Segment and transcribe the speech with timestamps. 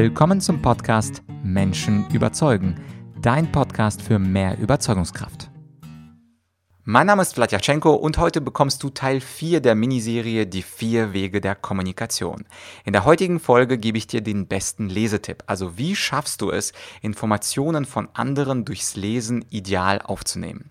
[0.00, 2.76] Willkommen zum Podcast Menschen überzeugen,
[3.20, 5.50] dein Podcast für mehr Überzeugungskraft.
[6.84, 11.40] Mein Name ist Vladyachenko und heute bekommst du Teil 4 der Miniserie Die vier Wege
[11.40, 12.44] der Kommunikation.
[12.84, 15.42] In der heutigen Folge gebe ich dir den besten Lesetipp.
[15.48, 16.72] Also wie schaffst du es,
[17.02, 20.70] Informationen von anderen durchs Lesen ideal aufzunehmen?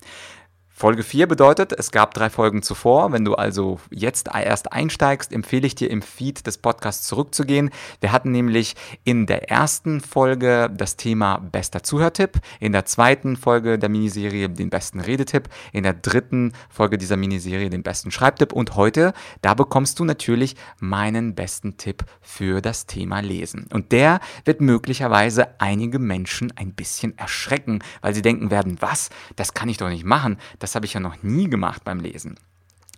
[0.80, 3.12] Folge 4 bedeutet, es gab drei Folgen zuvor.
[3.12, 7.72] Wenn du also jetzt erst einsteigst, empfehle ich dir im Feed des Podcasts zurückzugehen.
[8.00, 13.80] Wir hatten nämlich in der ersten Folge das Thema bester Zuhörtipp, in der zweiten Folge
[13.80, 18.76] der Miniserie den besten Redetipp, in der dritten Folge dieser Miniserie den besten Schreibtipp und
[18.76, 23.66] heute, da bekommst du natürlich meinen besten Tipp für das Thema Lesen.
[23.74, 29.56] Und der wird möglicherweise einige Menschen ein bisschen erschrecken, weil sie denken werden, was, das
[29.56, 30.38] kann ich doch nicht machen.
[30.60, 32.36] Das das habe ich ja noch nie gemacht beim Lesen.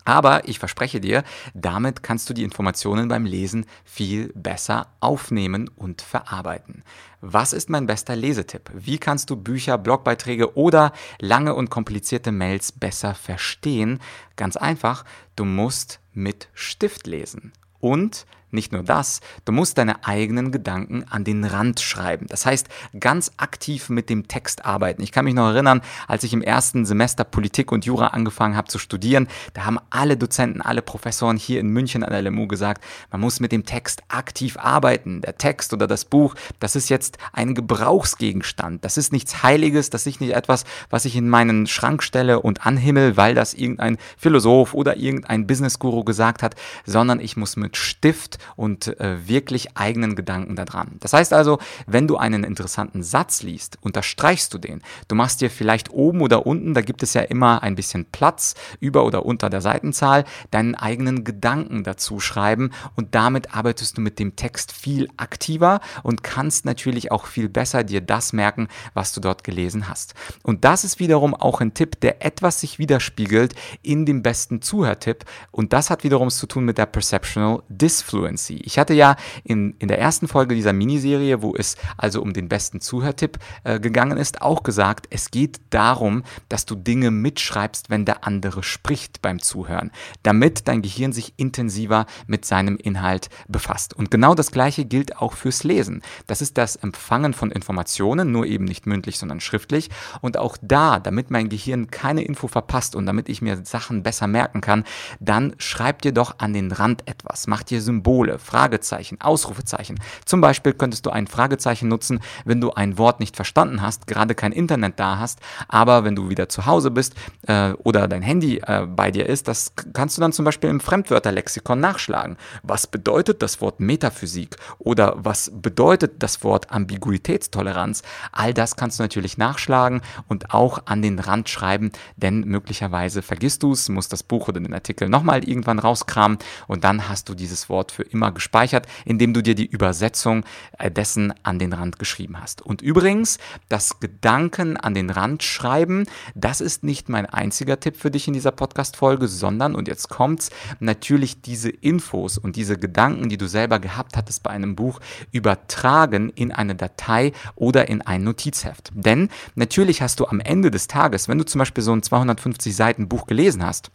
[0.03, 1.23] Aber ich verspreche dir,
[1.53, 6.83] damit kannst du die Informationen beim Lesen viel besser aufnehmen und verarbeiten.
[7.21, 8.71] Was ist mein bester Lesetipp?
[8.73, 13.99] Wie kannst du Bücher, Blogbeiträge oder lange und komplizierte Mails besser verstehen?
[14.35, 17.53] Ganz einfach, du musst mit Stift lesen.
[17.79, 22.27] Und nicht nur das, du musst deine eigenen Gedanken an den Rand schreiben.
[22.27, 22.67] Das heißt,
[22.99, 25.01] ganz aktiv mit dem Text arbeiten.
[25.01, 28.67] Ich kann mich noch erinnern, als ich im ersten Semester Politik und Jura angefangen habe
[28.67, 32.83] zu studieren, da haben alle Dozenten, alle Professoren hier in München an der LMU gesagt,
[33.11, 35.21] man muss mit dem Text aktiv arbeiten.
[35.21, 38.83] Der Text oder das Buch, das ist jetzt ein Gebrauchsgegenstand.
[38.83, 42.65] Das ist nichts Heiliges, das ist nicht etwas, was ich in meinen Schrank stelle und
[42.65, 46.55] anhimmel, weil das irgendein Philosoph oder irgendein Business-Guru gesagt hat,
[46.85, 50.97] sondern ich muss mit Stift und äh, wirklich eigenen Gedanken daran.
[50.99, 54.81] Das heißt also, wenn du einen interessanten Satz liest, unterstreichst du den.
[55.07, 58.55] Du machst dir vielleicht oben oder unten, da gibt es ja immer ein bisschen Platz,
[58.79, 64.19] über oder unter der Seitenzahl, deinen eigenen Gedanken dazu schreiben und damit arbeitest du mit
[64.19, 69.21] dem Text viel aktiver und kannst natürlich auch viel besser dir das merken, was du
[69.21, 70.13] dort gelesen hast.
[70.43, 75.25] Und das ist wiederum auch ein Tipp, der etwas sich widerspiegelt in dem besten Zuhörtipp
[75.51, 78.28] und das hat wiederum zu tun mit der Perceptional Disfluence.
[78.29, 78.61] Frequency.
[78.63, 82.47] Ich hatte ja in, in der ersten Folge dieser Miniserie, wo es also um den
[82.47, 88.05] besten Zuhörtipp äh, gegangen ist, auch gesagt, es geht darum, dass du Dinge mitschreibst, wenn
[88.05, 89.91] der andere spricht beim Zuhören,
[90.23, 93.93] damit dein Gehirn sich intensiver mit seinem Inhalt befasst.
[93.93, 96.01] Und genau das Gleiche gilt auch fürs Lesen.
[96.27, 99.89] Das ist das Empfangen von Informationen, nur eben nicht mündlich, sondern schriftlich.
[100.21, 104.27] Und auch da, damit mein Gehirn keine Info verpasst und damit ich mir Sachen besser
[104.27, 104.83] merken kann,
[105.19, 109.97] dann schreib dir doch an den Rand etwas, mach dir Symbole Symbole, Fragezeichen, Ausrufezeichen.
[110.25, 114.35] Zum Beispiel könntest du ein Fragezeichen nutzen, wenn du ein Wort nicht verstanden hast, gerade
[114.35, 117.15] kein Internet da hast, aber wenn du wieder zu Hause bist
[117.47, 120.81] äh, oder dein Handy äh, bei dir ist, das kannst du dann zum Beispiel im
[120.81, 122.35] Fremdwörterlexikon nachschlagen.
[122.61, 128.03] Was bedeutet das Wort Metaphysik oder was bedeutet das Wort Ambiguitätstoleranz?
[128.33, 133.63] All das kannst du natürlich nachschlagen und auch an den Rand schreiben, denn möglicherweise vergisst
[133.63, 136.37] du es, musst das Buch oder den Artikel nochmal irgendwann rauskramen
[136.67, 140.45] und dann hast du dieses Wort für immer gespeichert, indem du dir die Übersetzung
[140.77, 142.61] äh, dessen an den Rand geschrieben hast.
[142.61, 143.37] Und übrigens,
[143.69, 146.05] das Gedanken an den Rand schreiben,
[146.35, 150.49] das ist nicht mein einziger Tipp für dich in dieser Podcast-Folge, sondern, und jetzt kommt's,
[150.79, 154.99] natürlich diese Infos und diese Gedanken, die du selber gehabt hattest bei einem Buch,
[155.31, 158.91] übertragen in eine Datei oder in ein Notizheft.
[158.93, 162.75] Denn natürlich hast du am Ende des Tages, wenn du zum Beispiel so ein 250
[162.75, 163.91] Seiten Buch gelesen hast,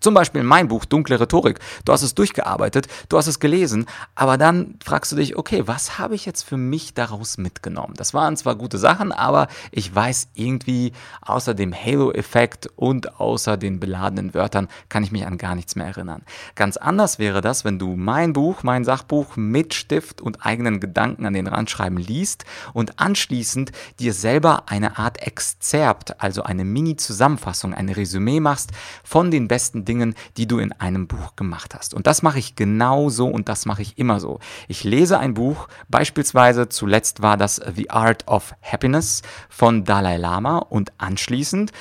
[0.00, 1.58] zum Beispiel mein Buch Dunkle Rhetorik.
[1.84, 5.98] Du hast es durchgearbeitet, du hast es gelesen, aber dann fragst du dich, okay, was
[5.98, 7.94] habe ich jetzt für mich daraus mitgenommen?
[7.96, 10.92] Das waren zwar gute Sachen, aber ich weiß irgendwie,
[11.22, 15.86] außer dem Halo-Effekt und außer den beladenen Wörtern, kann ich mich an gar nichts mehr
[15.86, 16.22] erinnern.
[16.54, 21.26] Ganz anders wäre das, wenn du mein Buch, mein Sachbuch mit Stift und eigenen Gedanken
[21.26, 27.74] an den Rand schreiben liest und anschließend dir selber eine Art Exzerpt, also eine Mini-Zusammenfassung,
[27.74, 31.94] ein Resümee machst von den besten Dingen, die du in einem Buch gemacht hast.
[31.94, 34.40] Und das mache ich genau so und das mache ich immer so.
[34.68, 40.58] Ich lese ein Buch, beispielsweise zuletzt war das The Art of Happiness von Dalai Lama
[40.58, 41.72] und anschließend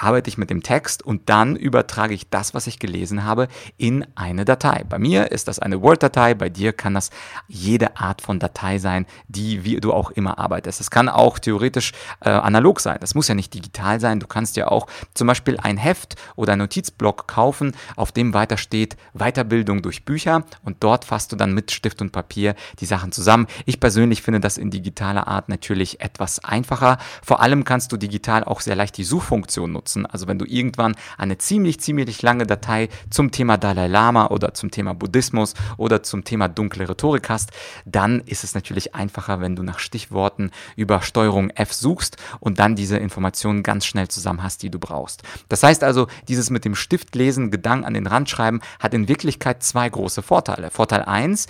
[0.00, 4.06] arbeite ich mit dem Text und dann übertrage ich das, was ich gelesen habe, in
[4.14, 4.84] eine Datei.
[4.88, 7.10] Bei mir ist das eine Word-Datei, bei dir kann das
[7.48, 10.80] jede Art von Datei sein, die wie du auch immer arbeitest.
[10.80, 12.98] Es kann auch theoretisch äh, analog sein.
[13.00, 14.20] Das muss ja nicht digital sein.
[14.20, 18.56] Du kannst ja auch zum Beispiel ein Heft oder ein Notizblock kaufen, auf dem weiter
[18.56, 23.12] steht Weiterbildung durch Bücher und dort fasst du dann mit Stift und Papier die Sachen
[23.12, 23.46] zusammen.
[23.66, 26.98] Ich persönlich finde das in digitaler Art natürlich etwas einfacher.
[27.22, 30.06] Vor allem kannst du digital auch sehr leicht die Suchfunktion nutzen nutzen.
[30.06, 34.70] Also wenn du irgendwann eine ziemlich, ziemlich lange Datei zum Thema Dalai Lama oder zum
[34.70, 37.50] Thema Buddhismus oder zum Thema dunkle Rhetorik hast,
[37.84, 42.76] dann ist es natürlich einfacher, wenn du nach Stichworten über Steuerung F suchst und dann
[42.76, 45.22] diese Informationen ganz schnell zusammen hast, die du brauchst.
[45.48, 49.08] Das heißt also, dieses mit dem Stift lesen, Gedanken an den Rand schreiben, hat in
[49.08, 50.70] Wirklichkeit zwei große Vorteile.
[50.70, 51.46] Vorteil 1,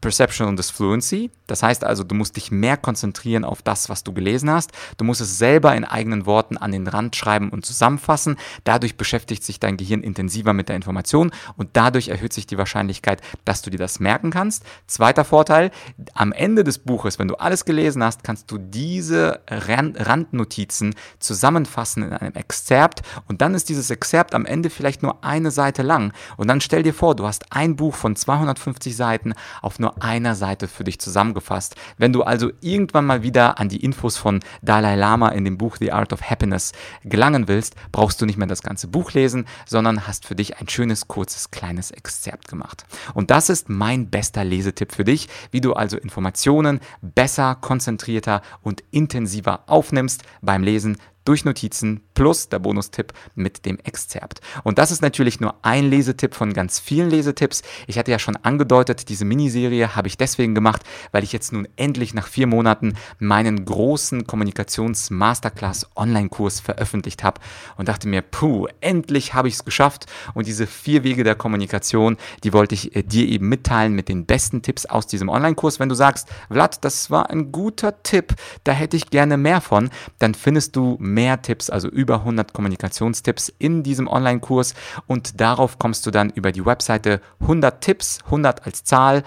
[0.00, 1.30] Perception und Fluency.
[1.46, 4.72] Das heißt also, du musst dich mehr konzentrieren auf das, was du gelesen hast.
[4.96, 8.36] Du musst es selber in eigenen Worten an den Rand schreiben und zusammenfassen.
[8.64, 13.20] Dadurch beschäftigt sich dein Gehirn intensiver mit der Information und dadurch erhöht sich die Wahrscheinlichkeit,
[13.44, 14.64] dass du dir das merken kannst.
[14.86, 15.70] Zweiter Vorteil,
[16.14, 22.12] am Ende des Buches, wenn du alles gelesen hast, kannst du diese Randnotizen zusammenfassen in
[22.12, 26.48] einem Exzerpt und dann ist dieses Exzerpt am Ende vielleicht nur eine Seite lang und
[26.48, 30.34] dann stell dir vor, du hast ein Buch von 250 Seiten auf auf nur einer
[30.34, 31.76] Seite für dich zusammengefasst.
[31.96, 35.76] Wenn du also irgendwann mal wieder an die Infos von Dalai Lama in dem Buch
[35.80, 36.72] The Art of Happiness
[37.04, 40.68] gelangen willst, brauchst du nicht mehr das ganze Buch lesen, sondern hast für dich ein
[40.68, 42.84] schönes, kurzes, kleines Exzerpt gemacht.
[43.14, 48.84] Und das ist mein bester Lesetipp für dich, wie du also Informationen besser, konzentrierter und
[48.90, 54.40] intensiver aufnimmst beim Lesen durch Notizen plus der Bonustipp mit dem Exzerpt.
[54.64, 57.62] Und das ist natürlich nur ein Lesetipp von ganz vielen Lesetipps.
[57.86, 60.82] Ich hatte ja schon angedeutet, diese Miniserie habe ich deswegen gemacht,
[61.12, 67.40] weil ich jetzt nun endlich nach vier Monaten meinen großen Kommunikations-Masterclass Online-Kurs veröffentlicht habe
[67.76, 70.06] und dachte mir, puh, endlich habe ich es geschafft.
[70.34, 74.26] Und diese vier Wege der Kommunikation, die wollte ich äh, dir eben mitteilen mit den
[74.26, 75.80] besten Tipps aus diesem Online-Kurs.
[75.80, 78.34] Wenn du sagst, Vlad, das war ein guter Tipp,
[78.64, 81.11] da hätte ich gerne mehr von, dann findest du mehr
[81.42, 84.74] Tipps, also über 100 Kommunikationstipps in diesem Online-Kurs
[85.06, 89.22] und darauf kommst du dann über die Webseite 100 Tipps, 100 als Zahl,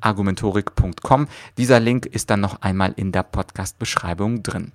[0.00, 1.28] .argumentorik.com.
[1.58, 4.72] Dieser Link ist dann noch einmal in der Podcast-Beschreibung drin.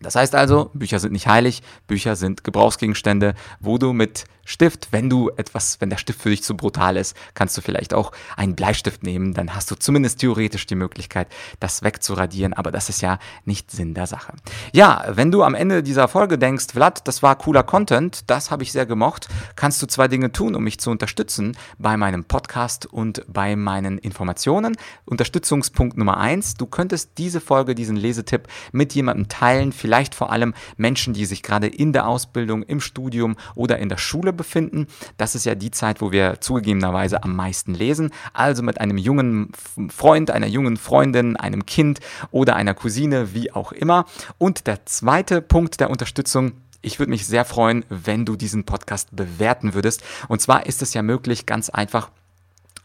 [0.00, 4.88] Das heißt also, Bücher sind nicht heilig, Bücher sind Gebrauchsgegenstände, wo du mit Stift.
[4.92, 8.12] Wenn du etwas, wenn der Stift für dich zu brutal ist, kannst du vielleicht auch
[8.36, 9.34] einen Bleistift nehmen.
[9.34, 11.28] Dann hast du zumindest theoretisch die Möglichkeit,
[11.58, 12.52] das wegzuradieren.
[12.52, 14.34] Aber das ist ja nicht Sinn der Sache.
[14.72, 18.62] Ja, wenn du am Ende dieser Folge denkst, Vlad, das war cooler Content, das habe
[18.62, 22.86] ich sehr gemocht, kannst du zwei Dinge tun, um mich zu unterstützen bei meinem Podcast
[22.86, 24.76] und bei meinen Informationen.
[25.06, 30.54] Unterstützungspunkt Nummer eins, du könntest diese Folge, diesen Lesetipp mit jemandem teilen, vielleicht vor allem
[30.76, 34.86] Menschen, die sich gerade in der Ausbildung, im Studium oder in der Schule befinden.
[35.16, 38.10] Das ist ja die Zeit, wo wir zugegebenerweise am meisten lesen.
[38.32, 39.52] Also mit einem jungen
[39.88, 42.00] Freund, einer jungen Freundin, einem Kind
[42.30, 44.06] oder einer Cousine, wie auch immer.
[44.38, 46.52] Und der zweite Punkt der Unterstützung
[46.82, 50.04] ich würde mich sehr freuen, wenn du diesen Podcast bewerten würdest.
[50.28, 52.10] Und zwar ist es ja möglich, ganz einfach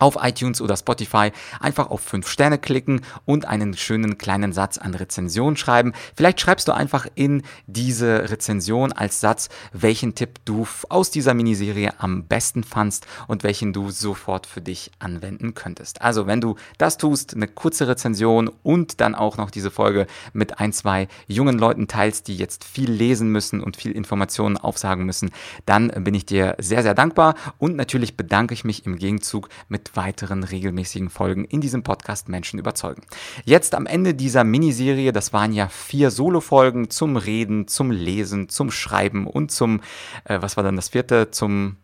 [0.01, 4.95] auf iTunes oder Spotify einfach auf 5 Sterne klicken und einen schönen kleinen Satz an
[4.95, 5.93] Rezension schreiben.
[6.15, 11.93] Vielleicht schreibst du einfach in diese Rezension als Satz, welchen Tipp du aus dieser Miniserie
[11.99, 16.01] am besten fandst und welchen du sofort für dich anwenden könntest.
[16.01, 20.59] Also, wenn du das tust, eine kurze Rezension und dann auch noch diese Folge mit
[20.59, 25.29] ein, zwei jungen Leuten teilst, die jetzt viel lesen müssen und viel Informationen aufsagen müssen,
[25.67, 29.90] dann bin ich dir sehr, sehr dankbar und natürlich bedanke ich mich im Gegenzug mit
[29.95, 33.03] weiteren regelmäßigen Folgen in diesem Podcast Menschen überzeugen.
[33.45, 38.71] Jetzt am Ende dieser Miniserie, das waren ja vier Solo-Folgen zum Reden, zum Lesen, zum
[38.71, 39.81] Schreiben und zum,
[40.25, 41.77] äh, was war dann das vierte, zum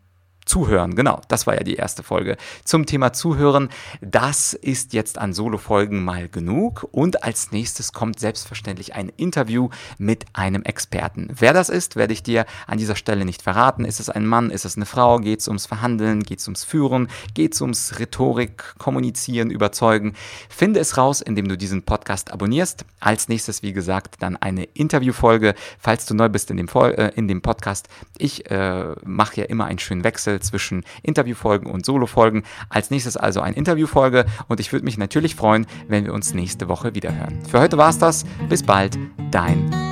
[0.48, 3.68] Zuhören, genau, das war ja die erste Folge zum Thema Zuhören.
[4.00, 10.26] Das ist jetzt an Solo-Folgen mal genug und als nächstes kommt selbstverständlich ein Interview mit
[10.31, 11.28] einem Experten.
[11.38, 13.83] Wer das ist, werde ich dir an dieser Stelle nicht verraten.
[13.83, 16.64] Ist es ein Mann, ist es eine Frau, geht es ums Verhandeln, geht es ums
[16.64, 20.14] Führen, geht es ums Rhetorik, Kommunizieren, Überzeugen.
[20.50, 22.86] Finde es raus, indem du diesen Podcast abonnierst.
[23.02, 27.28] Als nächstes, wie gesagt, dann eine Interviewfolge, falls du neu bist in dem, äh, in
[27.28, 27.90] dem Podcast.
[28.18, 32.44] Ich äh, mache ja immer einen schönen Wechsel zwischen Interviewfolgen und Solofolgen.
[32.70, 36.68] Als nächstes also eine Interviewfolge und ich würde mich natürlich freuen, wenn wir uns nächste
[36.68, 37.40] Woche wieder hören.
[37.50, 38.26] Für heute war es das.
[38.50, 38.98] Bis bald,
[39.32, 39.87] dein